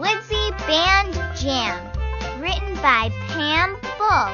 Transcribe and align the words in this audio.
Woodsy 0.00 0.50
Band 0.66 1.12
Jam, 1.36 2.40
written 2.40 2.74
by 2.76 3.10
Pam 3.28 3.76
Bull, 3.98 4.32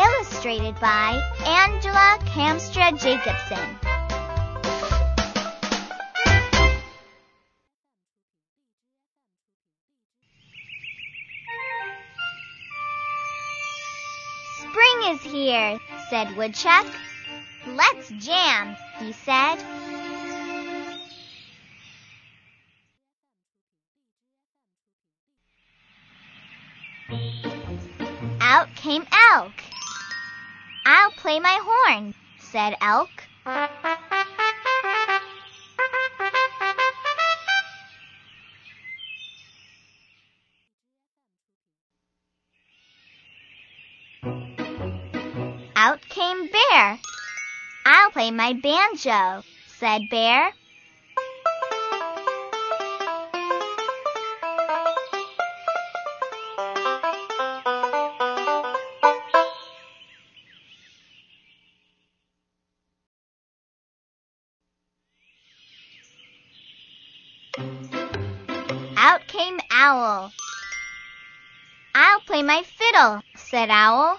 illustrated 0.00 0.78
by 0.78 1.20
Angela 1.44 2.16
Kamstra 2.26 2.92
Jacobson. 2.96 3.58
Spring 14.60 15.14
is 15.16 15.20
here, 15.22 15.80
said 16.10 16.36
Woodchuck. 16.36 16.86
Let's 17.66 18.10
jam, 18.24 18.76
he 19.00 19.12
said. 19.12 19.56
Out 28.40 28.74
came 28.74 29.04
Elk. 29.32 29.52
I'll 30.86 31.10
play 31.12 31.40
my 31.40 31.58
horn, 31.62 32.14
said 32.38 32.76
Elk. 32.80 33.10
Out 45.76 46.00
came 46.08 46.48
Bear. 46.48 46.98
I'll 47.84 48.10
play 48.10 48.30
my 48.30 48.52
banjo, 48.54 49.42
said 49.78 50.02
Bear. 50.10 50.52
Out 69.08 69.28
came 69.28 69.60
Owl. 69.70 70.32
I'll 71.94 72.20
play 72.22 72.42
my 72.42 72.64
fiddle, 72.64 73.22
said 73.36 73.70
Owl. 73.70 74.18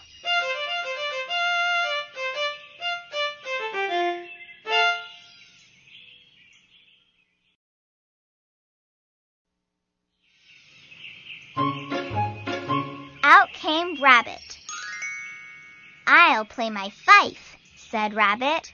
Out 13.24 13.50
came 13.52 14.02
Rabbit. 14.02 14.58
I'll 16.08 16.46
play 16.46 16.70
my 16.70 16.90
fife, 16.92 17.58
said 17.76 18.14
Rabbit. 18.14 18.72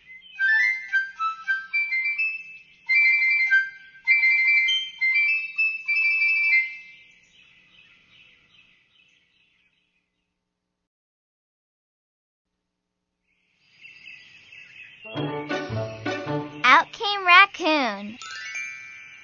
Raccoon. 17.93 18.17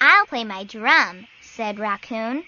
I'll 0.02 0.26
play 0.28 0.44
my 0.44 0.64
drum, 0.64 1.28
said 1.42 1.80
Raccoon. 1.80 2.44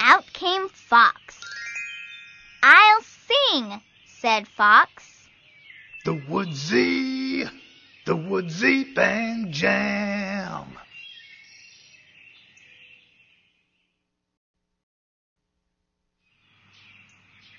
Out 0.00 0.24
came 0.32 0.68
Fox. 0.68 1.40
I'll 2.62 3.02
sing, 3.02 3.80
said 4.06 4.48
Fox. 4.48 5.28
The 6.04 6.20
Woodsy, 6.28 7.48
the 8.04 8.14
Woodsy 8.14 8.94
Band 8.94 9.50
Jam. 9.52 10.66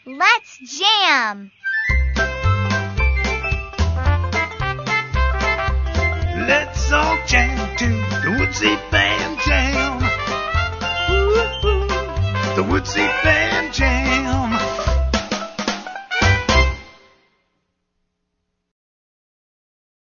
Let's 0.06 0.60
jam. 0.80 1.52
Let's 6.48 6.92
all 6.92 7.18
jam 7.26 7.76
to 7.78 7.88
the 7.88 8.38
Woodsy 8.40 8.76
Band 8.92 9.40
Jam. 9.40 10.00
Woo-hoo. 11.10 11.88
The 12.56 12.64
Woodsy 12.70 13.08
Band. 13.24 13.45